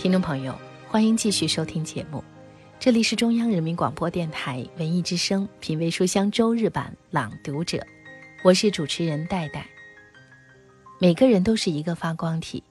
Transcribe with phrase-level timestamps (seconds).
[0.00, 2.24] 听众朋友，欢迎继续收听节目，
[2.78, 7.86] 这里是中央人民广播电台文艺之声品味书香周日版朗读者，
[8.42, 9.68] 我是主持人戴戴。
[10.98, 12.64] 每个人都是一个发光体，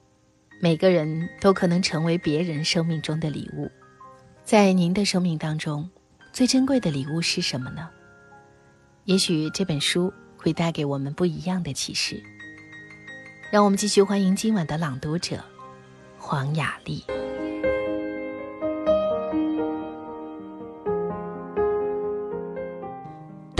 [0.60, 3.70] 每个人都可能成为别人生命中的礼物。
[4.42, 5.88] 在您的生命当中，
[6.32, 7.88] 最珍贵的礼物是什么呢？
[9.04, 12.20] 也许这本书会带给我们不一样的启示。
[13.52, 15.40] 让我们继续欢迎今晚的朗读者
[16.18, 17.04] 黄雅莉。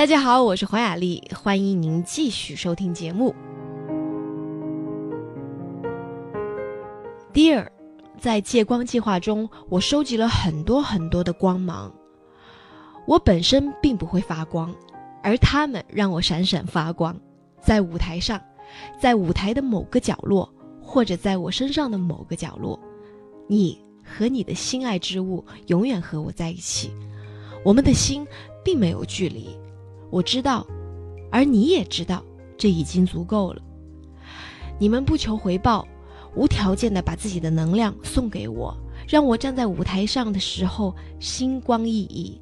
[0.00, 3.34] 大家好，我是黄雅莉，欢迎您继续收听节目。
[7.34, 7.68] Dear，
[8.18, 11.94] 在借光计划中，我收集了很多很多的光芒。
[13.06, 14.74] 我本身并不会发光，
[15.22, 17.14] 而他们让我闪闪发光。
[17.60, 18.40] 在舞台上，
[18.98, 22.80] 在舞台的某个角落，或者在我身上的某个角落，
[23.46, 26.90] 你和你的心爱之物永远和我在一起。
[27.62, 28.26] 我们的心
[28.64, 29.59] 并没有距离。
[30.10, 30.66] 我知道，
[31.30, 32.22] 而你也知道，
[32.58, 33.62] 这已经足够了。
[34.78, 35.86] 你们不求回报，
[36.34, 42.40] 无条件的把自己的能量送给我，让我站在舞台上的时候星光熠熠。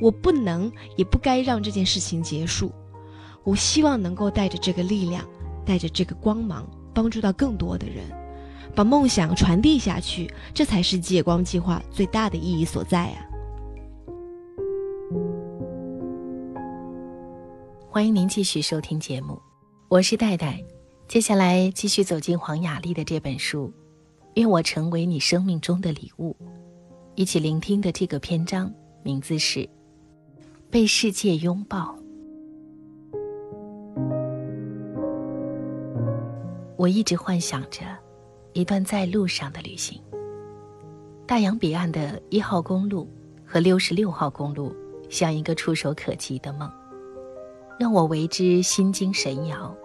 [0.00, 2.72] 我不能，也不该让这件事情结束。
[3.44, 5.24] 我希望能够带着这个力量，
[5.64, 8.04] 带着这个光芒，帮助到更多的人，
[8.74, 10.32] 把梦想传递下去。
[10.54, 13.26] 这才是借光计划最大的意义所在啊！
[17.92, 19.38] 欢迎您继续收听节目，
[19.90, 20.58] 我是戴戴。
[21.08, 23.66] 接下来继续走进黄雅莉的这本书，
[24.36, 26.34] 《愿我成为你生命中的礼物》。
[27.16, 29.60] 一起聆听的这个篇章名字是
[30.70, 31.94] 《被世界拥抱》。
[36.78, 37.82] 我一直幻想着
[38.54, 40.00] 一段在路上的旅行。
[41.26, 43.06] 大洋彼岸的一号公路
[43.44, 44.74] 和六十六号公路，
[45.10, 46.72] 像一个触手可及的梦。
[47.82, 49.76] 让我为之心惊神摇。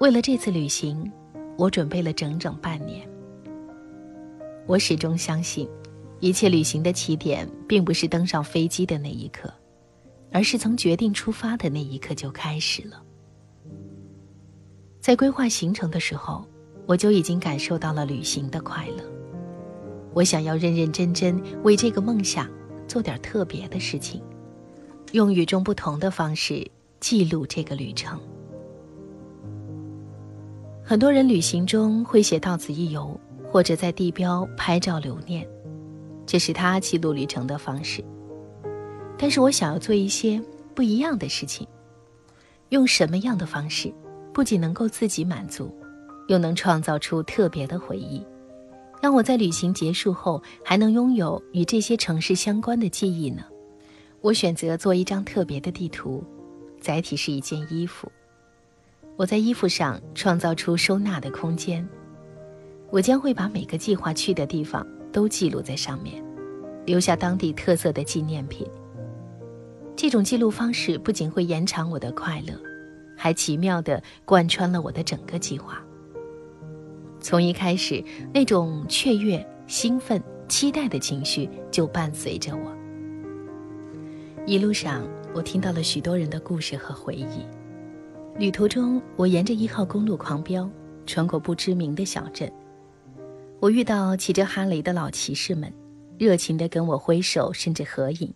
[0.00, 1.12] 为了这次旅行，
[1.58, 3.06] 我准备了整整半年。
[4.66, 5.68] 我始终相信，
[6.20, 9.52] 一切旅行的起点并不是登上飞机的那一刻，
[10.32, 13.02] 而是从决定出发的那一刻就开始了。
[14.98, 16.42] 在规划行程的时候，
[16.86, 19.04] 我就已经感受到了旅行的快乐。
[20.14, 22.48] 我想要认认真真为这个梦想
[22.88, 24.22] 做点特别的事情。
[25.14, 28.18] 用与众不同的方式记录这个旅程。
[30.82, 35.46] 很多人旅行中会写到此一游，或者在地标拍照留念，
[36.26, 38.04] 这是他记录旅程的方式。
[39.16, 40.42] 但是我想要做一些
[40.74, 41.64] 不一样的事情，
[42.70, 43.94] 用什么样的方式，
[44.32, 45.72] 不仅能够自己满足，
[46.26, 48.20] 又能创造出特别的回忆，
[49.00, 53.44] 让我在旅行结束后还能拥有与这些城市相关的记忆呢？
[54.24, 56.24] 我选择做一张特别的地图，
[56.80, 58.10] 载体是一件衣服。
[59.16, 61.86] 我在衣服上创造出收纳的空间。
[62.90, 66.24] 我将会把每个计划去的地方都记录在上面，
[66.86, 68.66] 留下当地特色的纪念品。
[69.94, 72.58] 这种记录方式不仅会延长我的快乐，
[73.14, 75.84] 还奇妙地贯穿了我的整个计划。
[77.20, 78.02] 从一开始，
[78.32, 82.74] 那种雀跃、兴奋、期待的情绪就伴随着我。
[84.46, 85.02] 一路上，
[85.34, 87.46] 我听到了许多人的故事和回忆。
[88.36, 90.68] 旅途中，我沿着一号公路狂飙，
[91.06, 92.52] 穿过不知名的小镇。
[93.58, 95.72] 我遇到骑着哈雷的老骑士们，
[96.18, 98.30] 热情地跟我挥手，甚至合影。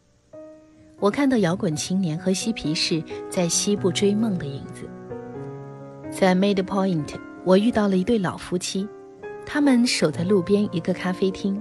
[0.98, 4.88] 我看到摇滚青年和嬉皮士在西部追梦的影子。
[6.10, 8.88] 在 Made Point，我遇到了一对老夫妻，
[9.44, 11.60] 他们守在路边一个咖啡厅，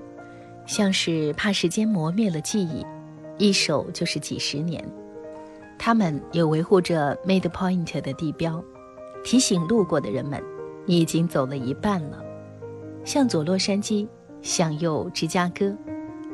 [0.65, 2.85] 像是怕时间磨灭了记忆。
[3.37, 4.83] 一守就是几十年，
[5.77, 8.63] 他们也维护着 Made Point 的地标，
[9.23, 10.43] 提醒路过的人们，
[10.85, 12.23] 你已经走了一半了。
[13.05, 14.07] 向左洛杉矶，
[14.41, 15.71] 向右芝加哥，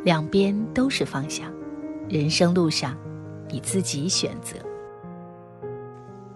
[0.04, 1.52] 两边都是方向。
[2.08, 2.98] 人生路上，
[3.50, 4.56] 你自己选择。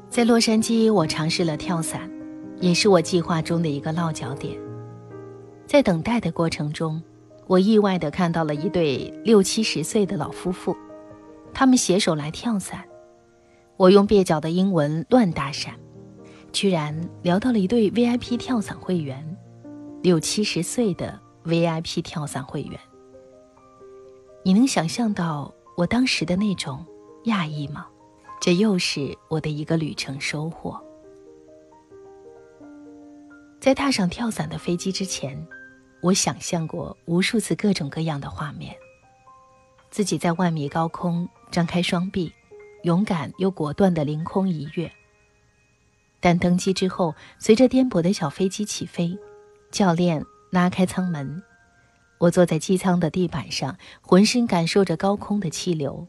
[0.10, 2.12] 在洛杉矶，我尝试了跳伞，
[2.60, 4.58] 也是我计划中的一个落脚点。
[5.66, 7.02] 在等待的过程中。
[7.48, 10.76] 我意外地看到了一对六七十岁的老夫妇，
[11.54, 12.84] 他们携手来跳伞。
[13.78, 15.70] 我用蹩脚的英文乱搭讪，
[16.52, 19.38] 居然聊到了一对 VIP 跳伞会员，
[20.02, 22.78] 六七十岁的 VIP 跳伞会员。
[24.44, 26.86] 你能想象到我当时的那种
[27.26, 27.88] 讶异吗？
[28.42, 30.78] 这又是我的一个旅程收获。
[33.62, 35.48] 在踏上跳伞的飞机之前。
[36.02, 38.76] 我想象过无数次各种各样的画面：
[39.90, 42.32] 自己在万米高空张开双臂，
[42.84, 44.92] 勇敢又果断地凌空一跃。
[46.20, 49.18] 但登机之后，随着颠簸的小飞机起飞，
[49.72, 51.42] 教练拉开舱门，
[52.20, 56.08] 我坐在机舱的地板上，浑身感受着高空的气流，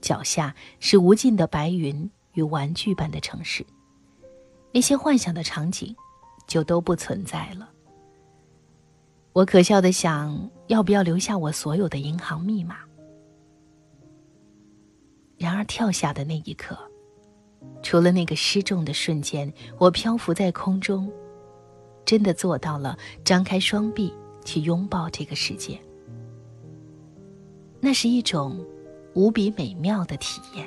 [0.00, 3.64] 脚下是无尽的白云与玩具般的城市。
[4.72, 5.94] 那些幻想的场景，
[6.46, 7.70] 就都不存在了。
[9.34, 12.76] 我可笑的想，要不要留下我所有的银行密码？
[15.36, 16.78] 然而跳下的那一刻，
[17.82, 21.10] 除了那个失重的瞬间，我漂浮在空中，
[22.04, 24.14] 真的做到了张开双臂
[24.44, 25.76] 去拥抱这个世界。
[27.80, 28.64] 那是一种
[29.14, 30.64] 无比美妙的体验。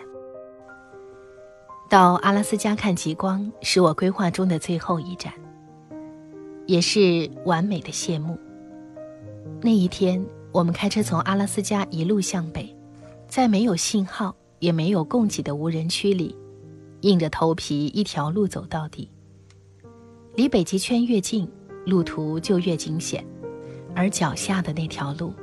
[1.90, 5.34] 到阿拉斯加看极光是我规划中的最后一站，
[6.66, 8.38] 也是完美的谢幕。
[9.61, 12.75] 那一天，我们开车从阿拉斯加一路向北，
[13.27, 16.35] 在没有信号也没有供给的无人区里，
[17.01, 19.09] 硬着头皮一条路走到底。
[20.35, 21.49] 离北极圈越近，
[21.85, 23.25] 路途就越惊险，
[23.95, 25.33] 而脚下的那条路，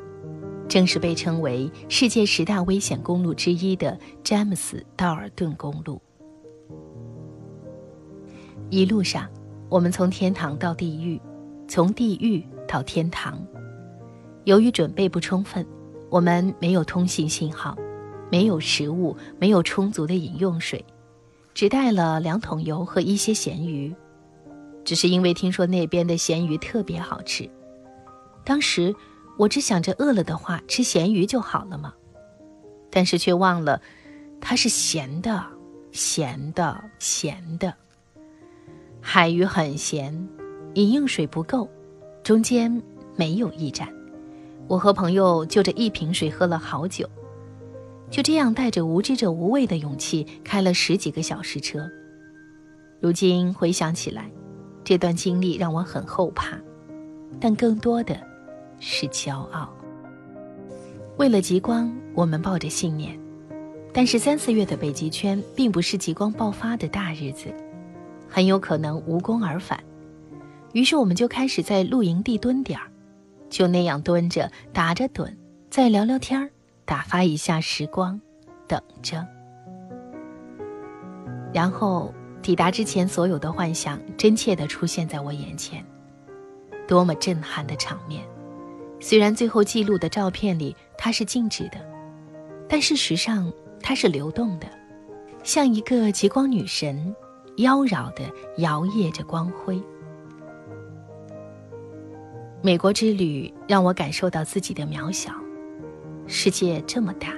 [0.69, 6.01] 正是被称为世界十大危险公路之一的詹姆斯道尔顿公路。
[8.71, 9.29] 一路上，
[9.69, 11.21] 我们从天堂到地狱，
[11.67, 13.45] 从地狱到天堂。
[14.45, 15.67] 由于准备不充分，
[16.11, 17.77] 我们没有通信信号，
[18.31, 20.85] 没有食物，没有充足的饮用水，
[21.55, 23.95] 只带了两桶油和一些咸鱼。
[24.85, 27.49] 只是因为听说那边的咸鱼特别好吃，
[28.45, 28.95] 当时
[29.39, 31.95] 我只想着饿了的话吃咸鱼就好了嘛，
[32.91, 33.81] 但是却忘了，
[34.43, 35.43] 它是咸的，
[35.91, 37.73] 咸的，咸的。
[39.01, 40.29] 海鱼很咸，
[40.75, 41.67] 饮用水不够，
[42.23, 42.83] 中间
[43.17, 43.89] 没有驿站。
[44.67, 47.09] 我和朋友就着一瓶水喝了好久，
[48.11, 51.89] 就这样带着无知者无畏的勇气开了十几个小时车。
[53.01, 54.31] 如今回想起来，
[54.83, 56.59] 这段经历让我很后怕，
[57.39, 58.19] 但更多的
[58.81, 59.69] 是骄傲。
[61.19, 63.19] 为了极光，我们抱着信念，
[63.93, 67.55] 但是三四月的北极圈并不是极光爆发的大日子，
[68.29, 69.79] 很有可能无功而返。
[70.73, 72.91] 于是我们就开始在露营地蹲点儿。
[73.55, 75.33] 就那样蹲着，打着盹，
[75.71, 76.51] 再聊聊天儿，
[76.85, 78.21] 打发一下时光，
[78.67, 79.25] 等着。
[81.53, 82.13] 然后
[82.43, 85.87] 抵达之前，所有的幻想真切地出现在我眼前，
[86.89, 88.25] 多么震撼的场面！
[88.99, 91.79] 虽然最后记录的照片里它是静止的，
[92.69, 94.67] 但事实上它是流动的，
[95.45, 97.15] 像一个极光女神，
[97.59, 98.25] 妖娆地
[98.57, 99.81] 摇曳着光辉。
[102.65, 105.35] 美国之旅让我感受到自己的渺小，
[106.27, 107.35] 世界这么大，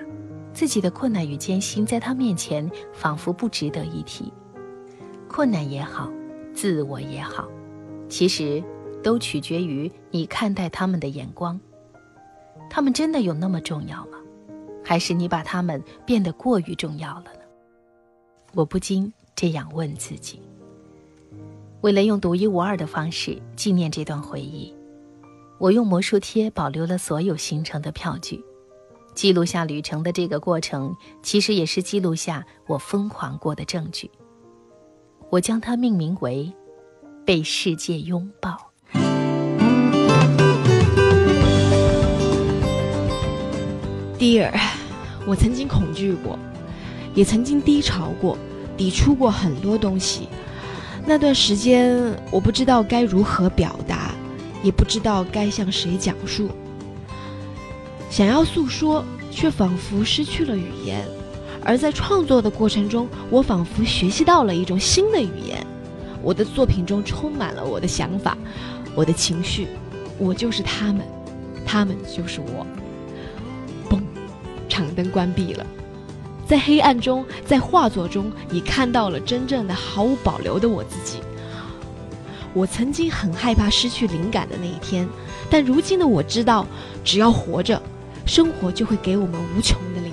[0.52, 4.32] 自己的困难与艰辛在他面前仿佛不值得一提。
[5.26, 6.08] 困难也好，
[6.54, 7.48] 自我也好，
[8.08, 8.62] 其实
[9.02, 11.58] 都取决于你看待他们的眼光。
[12.70, 14.18] 他们真的有那么重要吗？
[14.84, 17.40] 还是你把他们变得过于重要了呢？
[18.54, 20.40] 我不禁这样问自己。
[21.80, 24.72] 为了用独一无二的方式纪念这段回忆。
[25.58, 28.44] 我用魔术贴保留了所有行程的票据，
[29.14, 34.10] 记录下旅程的这个过程，其实也是记录下我疯狂过的证据。
[35.30, 36.52] 我将它命名为
[37.24, 38.54] “被世界拥抱”。
[44.18, 44.52] Dear，
[45.26, 46.38] 我曾经恐惧过，
[47.14, 48.36] 也曾经低潮过，
[48.76, 50.28] 抵触过很多东西。
[51.06, 54.05] 那段时间，我不知道该如何表达。
[54.66, 56.50] 也不知道该向谁讲述，
[58.10, 61.04] 想要诉说，却仿佛失去了语言；
[61.62, 65.64] 而在创作的过程中，我仿佛学习到了一种新的语言。
[66.20, 68.36] 我的作品中充满了我的想法，
[68.96, 69.68] 我的情绪，
[70.18, 71.06] 我就是他们，
[71.64, 72.66] 他们就是我。
[73.88, 74.00] 嘣，
[74.68, 75.64] 场灯关闭了，
[76.44, 81.20] 在黑暗中，在画作中，你看到了真正的毫无保留的我自己。
[82.56, 85.06] 我曾经很害怕失去灵感的那一天，
[85.50, 86.66] 但如今的我知道，
[87.04, 87.80] 只要活着，
[88.24, 90.10] 生活就会给我们无穷的灵